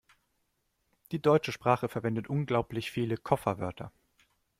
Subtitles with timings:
[1.11, 3.91] Die deutsche Sprache verwendet unglaublich viele Kofferwörter.